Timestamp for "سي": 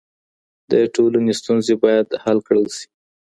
2.75-2.85